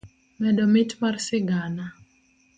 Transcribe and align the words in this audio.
medo 0.41 0.63
mit 0.73 0.91
mar 1.01 1.15
sigana. 1.25 1.85